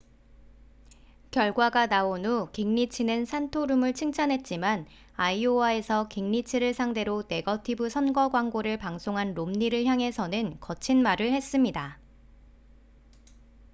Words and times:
결과가 1.29 1.85
나온 1.85 2.25
후 2.25 2.49
깅리치는 2.53 3.25
산토룸을 3.25 3.93
칭찬했지만 3.93 4.87
아이오와에서 5.15 6.07
깅리치를 6.07 6.73
상대로 6.73 7.21
네거티브 7.27 7.87
선거 7.87 8.29
광고를 8.29 8.77
방송한 8.79 9.35
롬니를 9.35 9.85
향해서는 9.85 10.59
거친 10.59 11.03
말을 11.03 11.31
했습니다 11.33 11.99